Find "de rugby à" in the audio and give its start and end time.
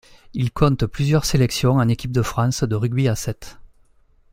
2.63-3.13